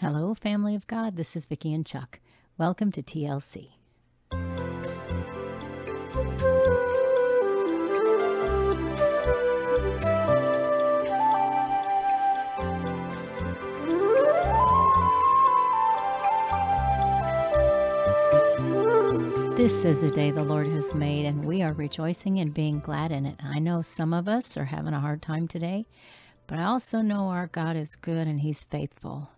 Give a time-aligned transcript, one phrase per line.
[0.00, 1.16] Hello, family of God.
[1.16, 2.20] This is Vicky and Chuck.
[2.56, 3.72] Welcome to TLC.
[19.54, 23.12] This is a day the Lord has made, and we are rejoicing and being glad
[23.12, 23.38] in it.
[23.44, 25.84] I know some of us are having a hard time today,
[26.46, 29.28] but I also know our God is good and He's faithful.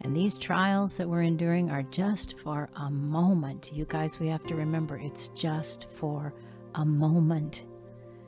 [0.00, 3.72] And these trials that we're enduring are just for a moment.
[3.72, 6.32] You guys, we have to remember it's just for
[6.76, 7.64] a moment.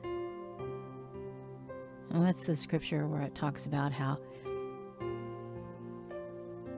[0.03, 4.17] And that's the scripture where it talks about how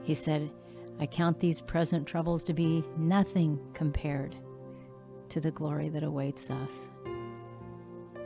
[0.03, 0.52] He said,
[1.00, 4.36] I count these present troubles to be nothing compared
[5.30, 6.91] to the glory that awaits us.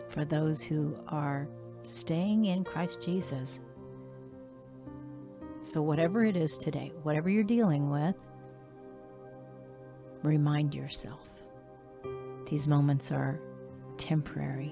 [0.10, 1.48] For those who are
[1.84, 3.60] staying in Christ Jesus.
[5.67, 8.16] So, whatever it is today, whatever you're dealing with,
[10.24, 11.27] remind yourself
[12.49, 13.41] these moments are
[13.98, 14.71] temporary.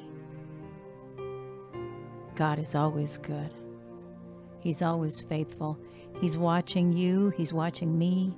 [2.36, 3.50] God is always good,
[4.62, 5.78] He's always faithful.
[6.22, 8.34] He's watching you, He's watching me.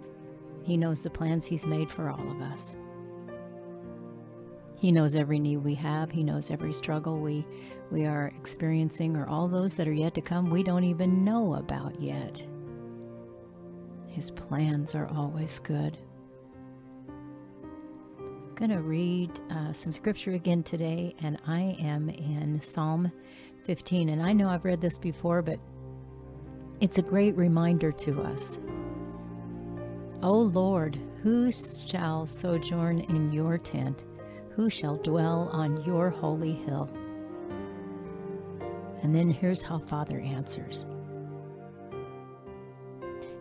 [0.64, 2.76] He knows the plans He's made for all of us.
[4.80, 6.12] He knows every need we have.
[6.12, 7.46] He knows every struggle we
[7.90, 11.56] we are experiencing or all those that are yet to come we don't even know
[11.56, 12.46] about yet.
[14.08, 15.98] His plans are always good.
[17.08, 23.12] I'm going to read uh, some scripture again today, and I am in Psalm
[23.66, 24.10] 15.
[24.10, 25.60] And I know I've read this before, but
[26.82, 28.60] it's a great reminder to us.
[30.24, 34.04] O Lord, who shall sojourn in your tent?
[34.58, 36.90] Who shall dwell on your holy hill?
[39.04, 40.88] And then here's how Father answers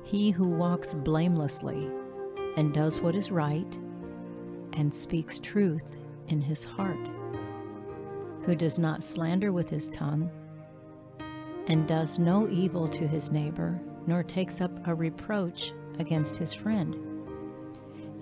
[0.05, 1.91] He who walks blamelessly
[2.59, 3.79] and does what is right
[4.75, 5.97] and speaks truth
[6.29, 7.11] in his heart,
[8.43, 10.31] who does not slander with his tongue
[11.67, 17.16] and does no evil to his neighbor, nor takes up a reproach against his friend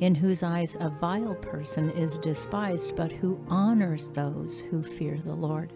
[0.01, 5.35] in whose eyes a vile person is despised, but who honors those who fear the
[5.35, 5.73] Lord,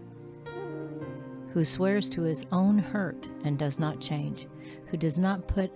[1.52, 4.48] who swears to his own hurt and does not change,
[4.86, 5.70] who does not put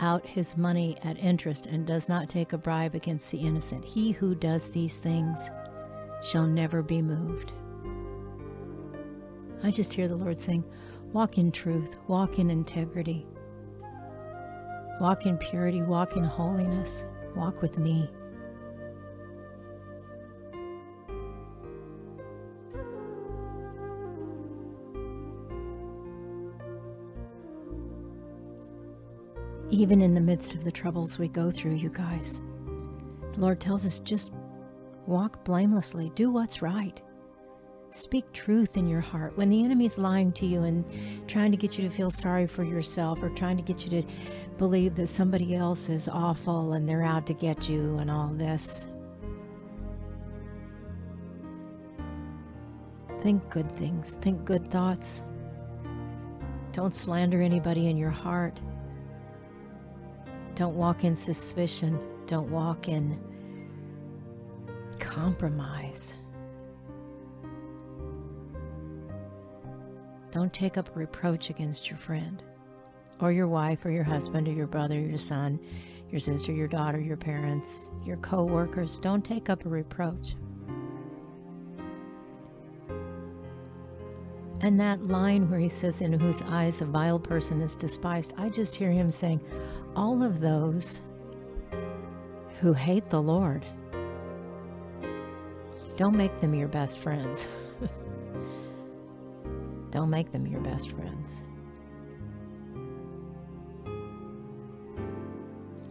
[0.00, 3.84] out his money at interest and does not take a bribe against the innocent.
[3.84, 5.50] He who does these things
[6.22, 7.52] shall never be moved.
[9.62, 10.64] I just hear the Lord saying,
[11.12, 13.26] Walk in truth, walk in integrity,
[15.00, 17.06] walk in purity, walk in holiness.
[17.36, 18.08] Walk with me.
[29.68, 32.40] Even in the midst of the troubles we go through, you guys,
[33.34, 34.32] the Lord tells us just
[35.06, 37.02] walk blamelessly, do what's right.
[37.96, 39.38] Speak truth in your heart.
[39.38, 40.84] When the enemy's lying to you and
[41.26, 44.06] trying to get you to feel sorry for yourself or trying to get you to
[44.58, 48.90] believe that somebody else is awful and they're out to get you and all this,
[53.22, 55.24] think good things, think good thoughts.
[56.72, 58.60] Don't slander anybody in your heart.
[60.54, 61.98] Don't walk in suspicion.
[62.26, 63.18] Don't walk in
[65.00, 66.12] compromise.
[70.36, 72.42] Don't take up a reproach against your friend
[73.20, 75.58] or your wife or your husband or your brother, your son,
[76.10, 78.98] your sister, your daughter, your parents, your co workers.
[78.98, 80.34] Don't take up a reproach.
[84.60, 88.50] And that line where he says, In whose eyes a vile person is despised, I
[88.50, 89.40] just hear him saying,
[89.94, 91.00] All of those
[92.60, 93.64] who hate the Lord,
[95.96, 97.48] don't make them your best friends.
[99.90, 101.42] Don't make them your best friends.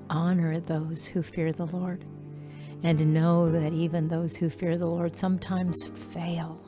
[0.10, 2.06] Honor those who fear the Lord
[2.84, 6.62] and know that even those who fear the Lord sometimes fail.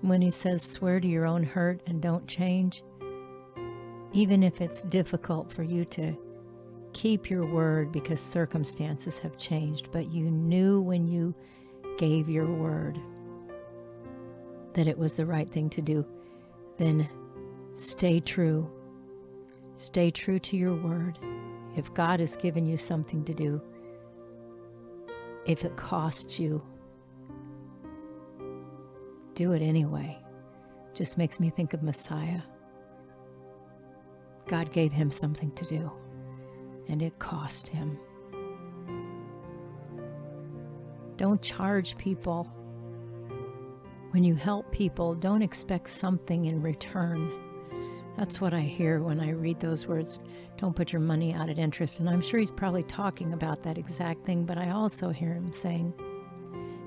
[0.00, 2.82] When he says, swear to your own hurt and don't change,
[4.12, 6.16] even if it's difficult for you to
[6.92, 11.34] keep your word because circumstances have changed, but you knew when you
[11.98, 12.98] gave your word
[14.74, 16.06] that it was the right thing to do,
[16.78, 17.08] then
[17.74, 18.70] stay true.
[19.76, 21.18] Stay true to your word.
[21.76, 23.60] If God has given you something to do,
[25.46, 26.62] if it costs you,
[29.34, 30.18] do it anyway.
[30.94, 32.42] just makes me think of Messiah.
[34.46, 35.90] God gave him something to do,
[36.88, 37.98] and it cost him.
[41.16, 42.44] Don't charge people.
[44.10, 47.30] When you help people, don't expect something in return.
[48.16, 50.18] That's what I hear when I read those words.
[50.56, 52.00] Don't put your money out at interest.
[52.00, 55.52] And I'm sure he's probably talking about that exact thing, but I also hear him
[55.52, 55.94] saying,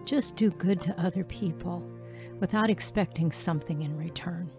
[0.05, 1.87] just do good to other people
[2.39, 4.51] without expecting something in return.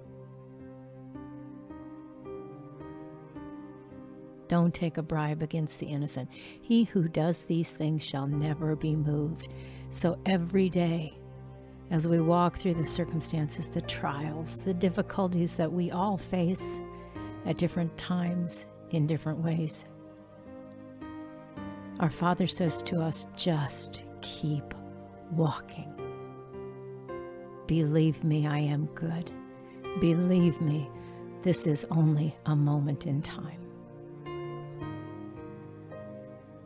[4.48, 6.30] Don't take a bribe against the innocent.
[6.32, 9.48] He who does these things shall never be moved.
[9.90, 11.16] So every day,
[11.90, 16.80] as we walk through the circumstances, the trials, the difficulties that we all face
[17.46, 19.86] at different times in different ways,
[22.00, 24.74] our Father says to us, just keep
[25.32, 25.90] walking.
[27.66, 29.30] Believe me, I am good.
[30.00, 30.88] Believe me,
[31.42, 33.63] this is only a moment in time.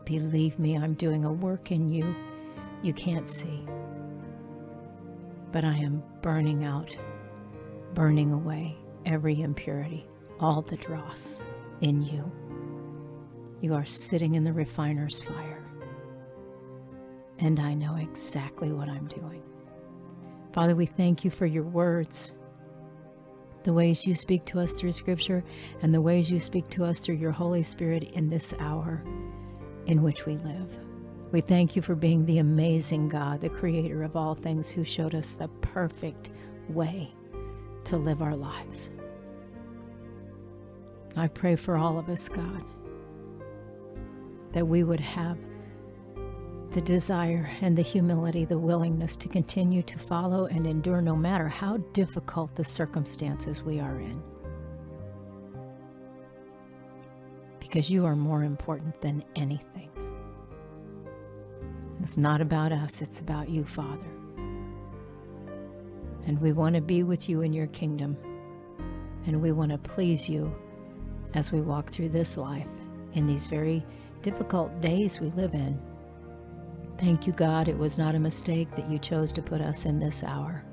[0.08, 2.16] Believe me, I'm doing a work in you
[2.80, 3.62] you can't see.
[5.52, 6.96] But I am burning out,
[7.92, 10.06] burning away every impurity,
[10.40, 11.42] all the dross
[11.82, 12.32] in you.
[13.60, 15.62] You are sitting in the refiner's fire.
[17.38, 19.42] And I know exactly what I'm doing.
[20.54, 22.32] Father, we thank you for your words,
[23.62, 25.44] the ways you speak to us through Scripture,
[25.82, 29.04] and the ways you speak to us through your Holy Spirit in this hour
[29.88, 30.78] in which we live.
[31.32, 35.14] We thank you for being the amazing God, the creator of all things, who showed
[35.14, 36.30] us the perfect
[36.68, 37.12] way
[37.84, 38.90] to live our lives.
[41.16, 42.62] I pray for all of us, God,
[44.52, 45.38] that we would have
[46.72, 51.48] the desire and the humility, the willingness to continue to follow and endure no matter
[51.48, 54.22] how difficult the circumstances we are in.
[57.68, 59.90] Because you are more important than anything.
[62.00, 64.08] It's not about us, it's about you, Father.
[66.26, 68.16] And we want to be with you in your kingdom.
[69.26, 70.50] And we want to please you
[71.34, 72.66] as we walk through this life
[73.12, 73.84] in these very
[74.22, 75.78] difficult days we live in.
[76.96, 77.68] Thank you, God.
[77.68, 80.64] It was not a mistake that you chose to put us in this hour.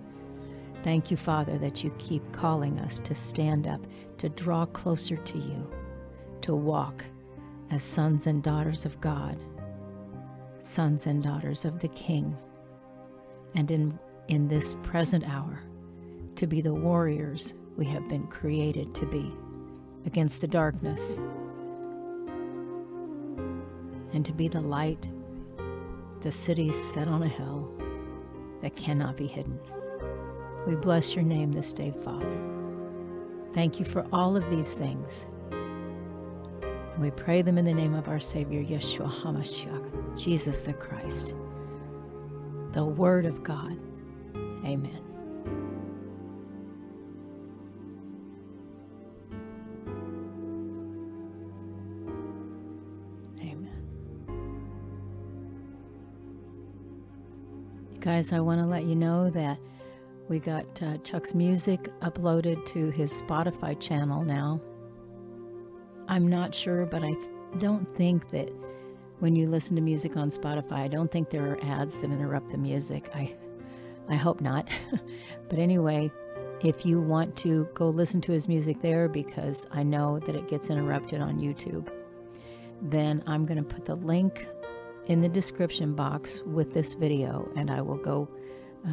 [0.82, 3.82] Thank you, Father, that you keep calling us to stand up,
[4.20, 5.70] to draw closer to you,
[6.46, 7.04] to walk
[7.72, 9.36] as sons and daughters of God,
[10.60, 12.38] sons and daughters of the King,
[13.56, 13.98] and in,
[14.28, 15.64] in this present hour,
[16.36, 19.34] to be the warriors we have been created to be
[20.06, 21.18] against the darkness,
[24.14, 25.10] and to be the light
[26.22, 27.74] the city set on a hill
[28.62, 29.60] that cannot be hidden.
[30.68, 32.38] We bless your name this day, Father.
[33.56, 35.26] Thank you for all of these things.
[36.98, 41.34] We pray them in the name of our Savior, Yeshua HaMashiach, Jesus the Christ,
[42.72, 43.78] the Word of God.
[44.64, 45.02] Amen.
[53.40, 53.70] Amen.
[58.00, 59.60] Guys, I want to let you know that
[60.30, 64.62] we got uh, Chuck's music uploaded to his Spotify channel now.
[66.08, 67.16] I'm not sure, but I
[67.58, 68.52] don't think that
[69.20, 72.52] when you listen to music on Spotify, I don't think there are ads that interrupt
[72.52, 73.10] the music.
[73.16, 73.36] I
[74.08, 74.70] I hope not.
[75.50, 76.12] but anyway,
[76.62, 80.48] if you want to go listen to his music there because I know that it
[80.48, 81.90] gets interrupted on YouTube,
[82.82, 84.48] then I'm going to put the link
[85.08, 88.30] in the description box with this video, and I will go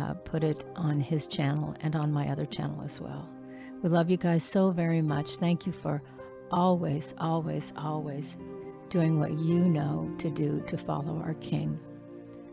[0.01, 3.29] uh, put it on his channel and on my other channel as well.
[3.83, 5.37] We love you guys so very much.
[5.37, 6.03] Thank you for
[6.53, 8.37] always, always, always
[8.89, 11.79] doing what you know to do to follow our King.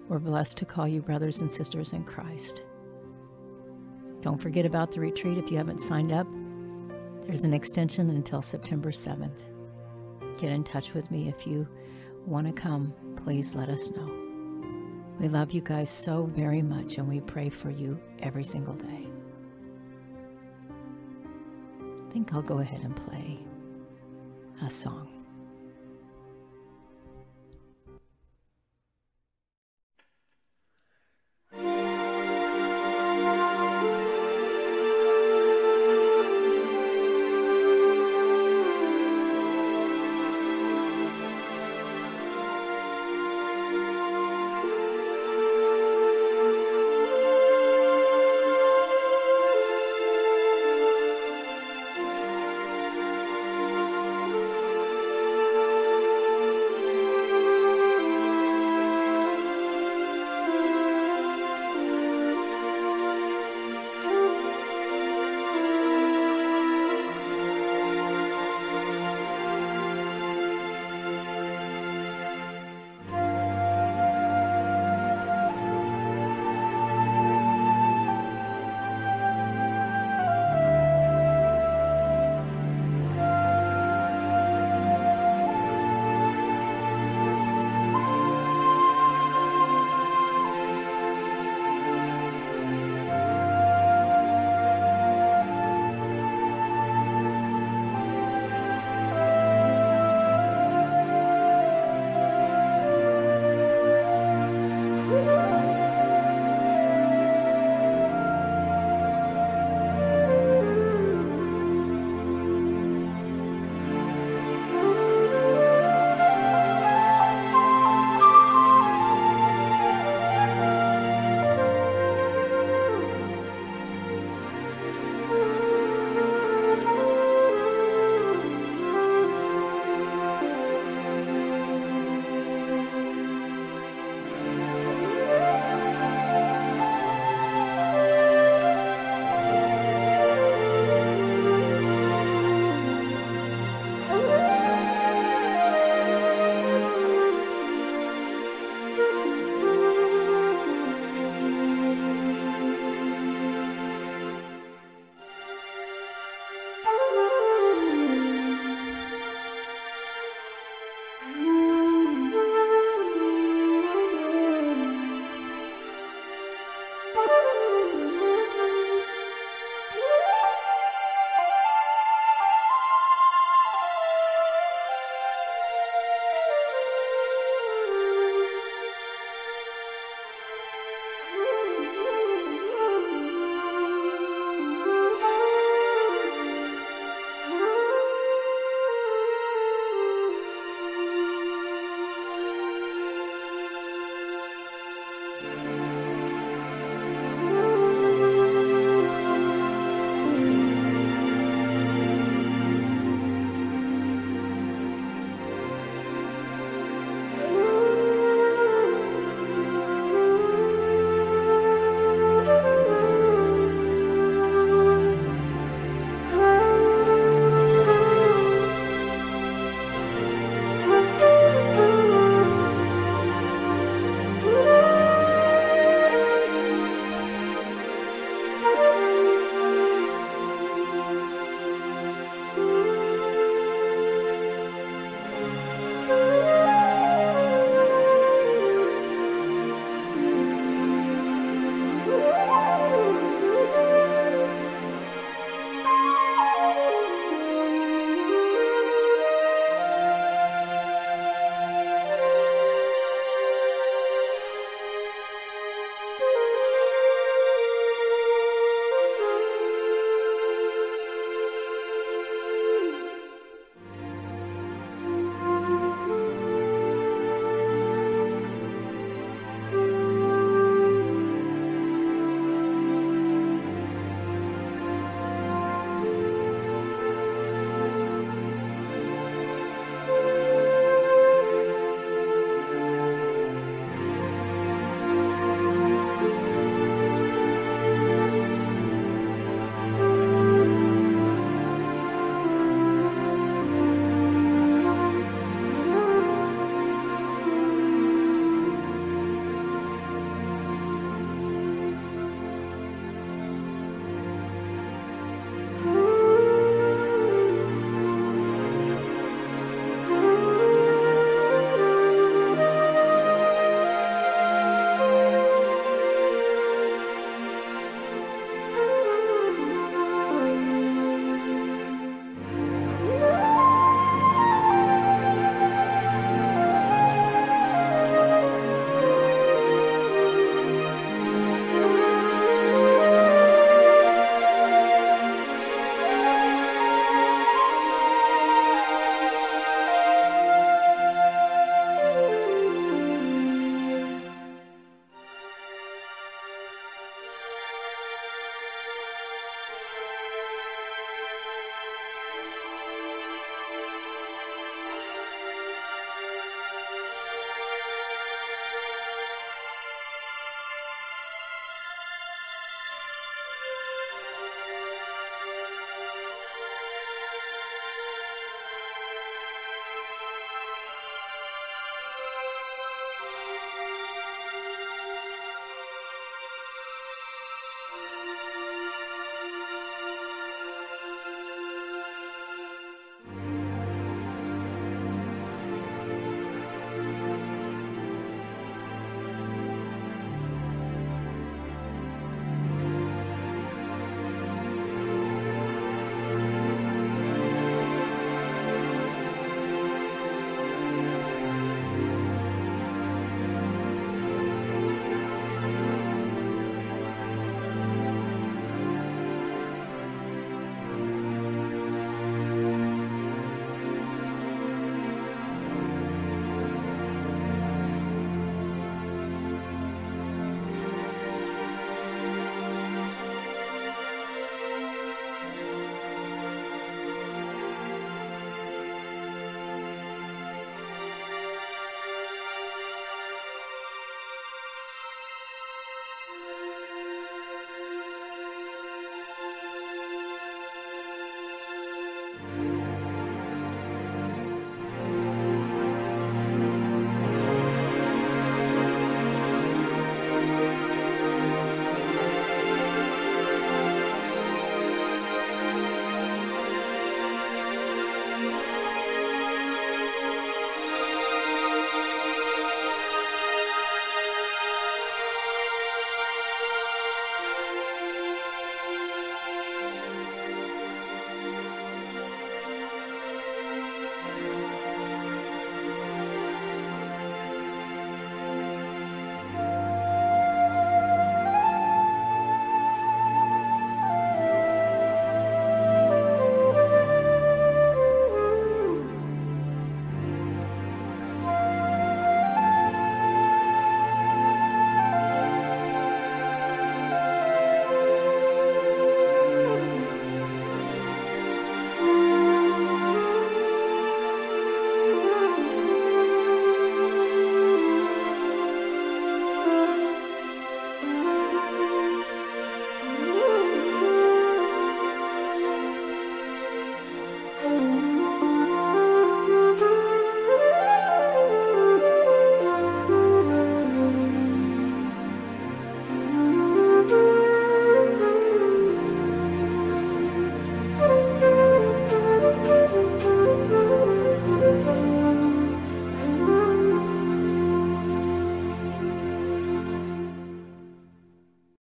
[0.07, 2.63] We're blessed to call you brothers and sisters in Christ.
[4.21, 6.27] Don't forget about the retreat if you haven't signed up.
[7.25, 9.31] There's an extension until September 7th.
[10.39, 11.67] Get in touch with me if you
[12.25, 14.09] want to come please let us know.
[15.19, 19.07] We love you guys so very much and we pray for you every single day.
[21.81, 23.39] I think I'll go ahead and play
[24.61, 25.18] a song.